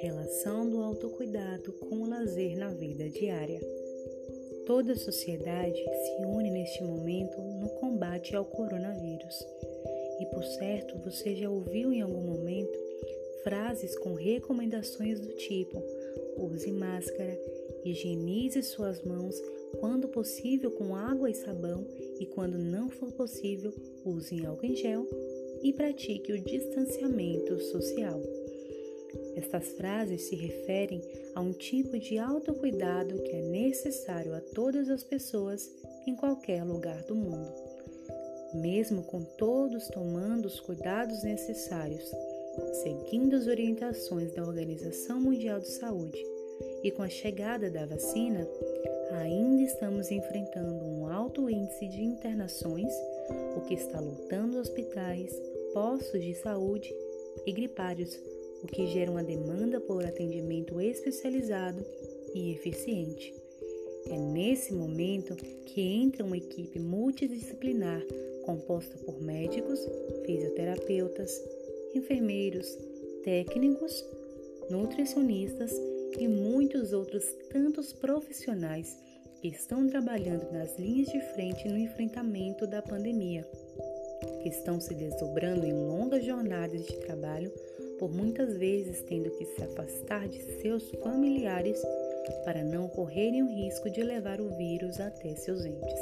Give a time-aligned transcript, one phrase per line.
[0.00, 3.60] Relação do autocuidado com o lazer na vida diária.
[4.66, 9.46] Toda a sociedade se une neste momento no combate ao coronavírus.
[10.20, 12.78] E por certo, você já ouviu em algum momento
[13.44, 15.80] frases com recomendações do tipo:
[16.36, 17.38] use máscara,
[17.84, 19.40] higienize suas mãos
[19.82, 21.84] quando possível com água e sabão
[22.20, 23.74] e quando não for possível,
[24.04, 25.04] use álcool em gel
[25.60, 28.22] e pratique o distanciamento social.
[29.34, 31.02] Estas frases se referem
[31.34, 35.68] a um tipo de autocuidado que é necessário a todas as pessoas
[36.06, 37.52] em qualquer lugar do mundo.
[38.54, 42.08] Mesmo com todos tomando os cuidados necessários,
[42.84, 46.24] seguindo as orientações da Organização Mundial de Saúde
[46.84, 48.46] e com a chegada da vacina,
[49.12, 52.92] ainda estamos enfrentando um alto índice de internações,
[53.56, 55.34] o que está lotando hospitais,
[55.72, 56.92] postos de saúde
[57.46, 58.18] e gripários,
[58.62, 61.84] o que gera uma demanda por atendimento especializado
[62.34, 63.34] e eficiente.
[64.06, 68.02] É nesse momento que entra uma equipe multidisciplinar
[68.44, 69.78] composta por médicos,
[70.26, 71.40] fisioterapeutas,
[71.94, 72.76] enfermeiros,
[73.22, 74.04] técnicos,
[74.68, 75.72] nutricionistas
[76.18, 78.96] e muitos outros tantos profissionais
[79.40, 83.46] que estão trabalhando nas linhas de frente no enfrentamento da pandemia,
[84.42, 87.52] que estão se desdobrando em longas jornadas de trabalho,
[87.98, 91.80] por muitas vezes tendo que se afastar de seus familiares
[92.44, 96.00] para não correrem o risco de levar o vírus até seus entes.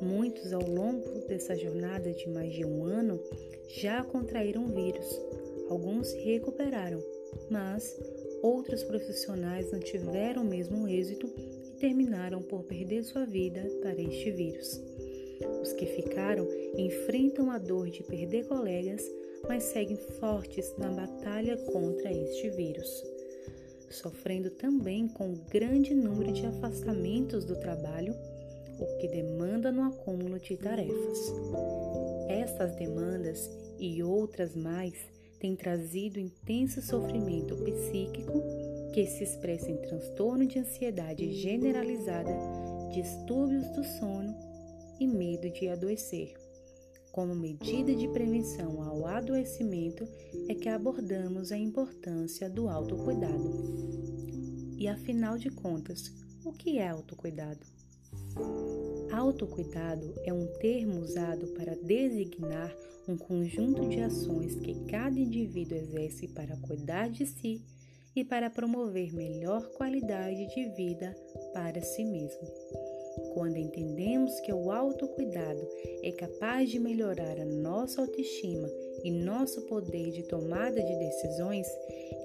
[0.00, 3.20] Muitos, ao longo dessa jornada de mais de um ano,
[3.68, 5.20] já contraíram o vírus.
[5.68, 7.02] Alguns se recuperaram,
[7.50, 7.98] mas
[8.42, 14.30] outros profissionais não tiveram o mesmo êxito e terminaram por perder sua vida para este
[14.30, 14.80] vírus.
[15.62, 19.04] Os que ficaram enfrentam a dor de perder colegas,
[19.48, 23.02] mas seguem fortes na batalha contra este vírus,
[23.90, 28.14] sofrendo também com o grande número de afastamentos do trabalho
[28.78, 31.32] o que demanda no acúmulo de tarefas.
[32.28, 34.94] Essas demandas e outras mais
[35.40, 38.42] têm trazido intenso sofrimento psíquico
[38.92, 42.30] que se expressa em transtorno de ansiedade generalizada,
[42.92, 44.36] distúrbios do sono
[45.00, 46.34] e medo de adoecer.
[47.10, 50.06] Como medida de prevenção ao adoecimento
[50.48, 53.50] é que abordamos a importância do autocuidado.
[54.76, 56.12] E afinal de contas,
[56.44, 57.66] o que é autocuidado?
[59.12, 62.74] Autocuidado é um termo usado para designar
[63.08, 67.60] um conjunto de ações que cada indivíduo exerce para cuidar de si
[68.14, 71.14] e para promover melhor qualidade de vida
[71.52, 72.48] para si mesmo.
[73.34, 75.68] Quando entendemos que o autocuidado
[76.02, 78.68] é capaz de melhorar a nossa autoestima
[79.04, 81.66] e nosso poder de tomada de decisões,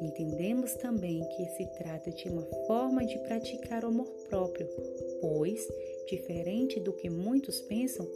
[0.02, 4.68] entendemos também que se trata de uma forma de praticar o amor próprio,
[5.22, 5.68] pois
[6.08, 8.08] Diferente do que muitos pensam,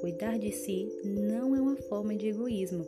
[0.00, 2.86] cuidar de si não é uma forma de egoísmo,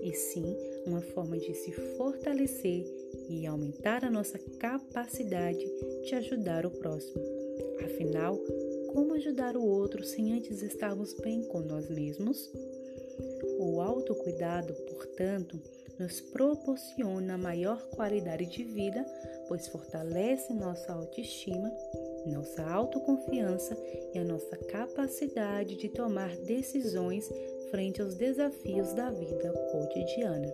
[0.00, 2.86] e sim uma forma de se fortalecer
[3.28, 5.64] e aumentar a nossa capacidade
[6.04, 7.22] de ajudar o próximo.
[7.84, 8.38] Afinal,
[8.92, 12.50] como ajudar o outro sem antes estarmos bem com nós mesmos?
[13.58, 15.60] O autocuidado, portanto,
[15.98, 19.04] nos proporciona maior qualidade de vida,
[19.48, 21.70] pois fortalece nossa autoestima
[22.28, 23.76] nossa autoconfiança
[24.14, 27.28] e a nossa capacidade de tomar decisões
[27.70, 30.52] frente aos desafios da vida cotidiana.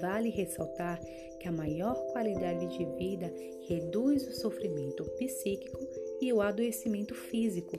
[0.00, 1.00] Vale ressaltar
[1.40, 3.32] que a maior qualidade de vida
[3.68, 5.78] reduz o sofrimento psíquico
[6.20, 7.76] e o adoecimento físico,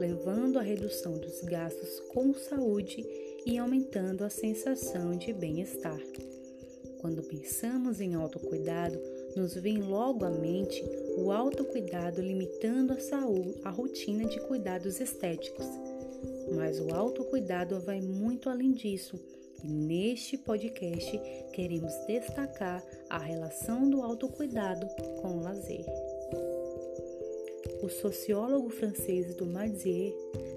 [0.00, 3.04] levando à redução dos gastos com saúde
[3.46, 6.00] e aumentando a sensação de bem-estar.
[7.00, 8.98] Quando pensamos em autocuidado,
[9.36, 10.82] nos vem logo à mente
[11.16, 15.66] o autocuidado limitando a saúde, a rotina de cuidados estéticos.
[16.54, 19.18] Mas o autocuidado vai muito além disso.
[19.62, 21.18] E neste podcast
[21.52, 24.86] queremos destacar a relação do autocuidado
[25.20, 25.84] com o lazer.
[27.84, 30.14] O sociólogo francês Dumazier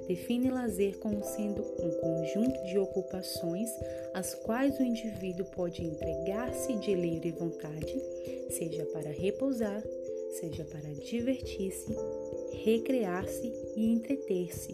[0.08, 3.70] define lazer como sendo um conjunto de ocupações
[4.14, 8.02] às quais o indivíduo pode entregar-se de livre vontade,
[8.50, 9.84] seja para repousar,
[10.40, 11.94] seja para divertir-se,
[12.64, 14.74] recrear-se e entreter-se,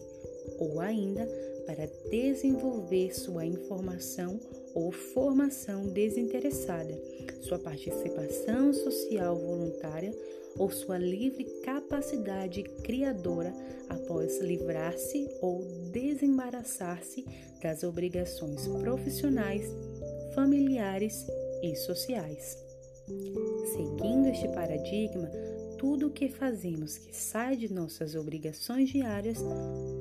[0.60, 1.28] ou ainda
[1.66, 4.40] para desenvolver sua informação
[4.76, 7.02] ou formação desinteressada,
[7.42, 10.14] sua participação social voluntária
[10.58, 13.54] ou sua livre capacidade criadora
[13.90, 17.26] após livrar-se ou desembaraçar-se
[17.62, 19.66] das obrigações profissionais,
[20.34, 21.26] familiares
[21.62, 22.58] e sociais.
[23.74, 25.30] Seguindo este paradigma,
[25.78, 29.40] tudo o que fazemos que sai de nossas obrigações diárias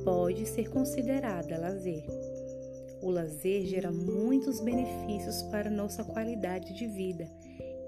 [0.05, 2.05] pode ser considerado lazer.
[3.03, 7.29] O lazer gera muitos benefícios para nossa qualidade de vida.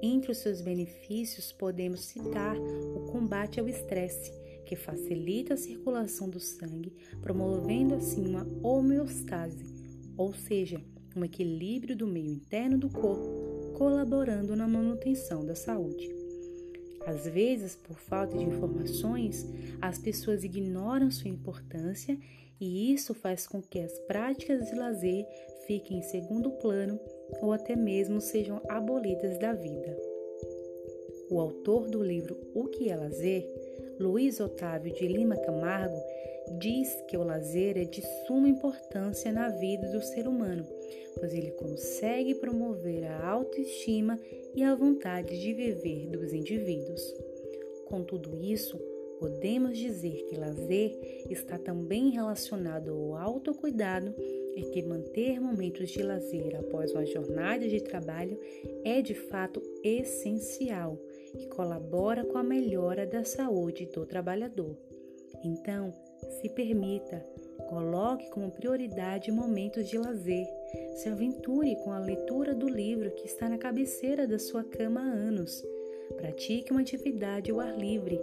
[0.07, 4.31] Entre os seus benefícios, podemos citar o combate ao estresse,
[4.67, 6.93] que facilita a circulação do sangue,
[7.23, 9.65] promovendo assim uma homeostase,
[10.15, 10.79] ou seja,
[11.17, 16.07] um equilíbrio do meio interno do corpo, colaborando na manutenção da saúde.
[17.07, 19.47] Às vezes, por falta de informações,
[19.81, 22.19] as pessoas ignoram sua importância
[22.61, 25.25] e isso faz com que as práticas de lazer
[25.67, 27.01] fiquem em segundo plano
[27.41, 29.97] ou até mesmo sejam abolidas da vida.
[31.31, 33.49] O autor do livro O que é Lazer,
[33.99, 35.97] Luiz Otávio de Lima Camargo,
[36.59, 40.67] diz que o lazer é de suma importância na vida do ser humano,
[41.19, 44.19] pois ele consegue promover a autoestima
[44.55, 47.03] e a vontade de viver dos indivíduos.
[47.87, 48.79] Com tudo isso,
[49.19, 50.99] Podemos dizer que lazer
[51.31, 54.15] está também relacionado ao autocuidado
[54.57, 58.39] e que manter momentos de lazer após uma jornada de trabalho
[58.85, 60.99] é de fato essencial
[61.39, 64.77] e colabora com a melhora da saúde do trabalhador.
[65.45, 65.93] Então,
[66.41, 67.25] se permita,
[67.69, 70.47] coloque como prioridade momentos de lazer.
[70.97, 75.13] Se aventure com a leitura do livro que está na cabeceira da sua cama há
[75.13, 75.63] anos.
[76.17, 78.21] Pratique uma atividade ao ar livre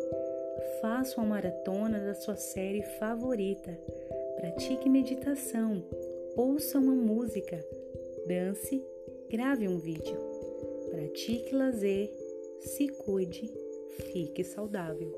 [0.81, 3.77] Faça uma maratona da sua série favorita.
[4.37, 5.83] Pratique meditação.
[6.35, 7.63] Ouça uma música.
[8.27, 8.83] Dance.
[9.29, 10.17] Grave um vídeo.
[10.89, 12.09] Pratique lazer.
[12.61, 13.51] Se cuide.
[14.11, 15.11] Fique saudável.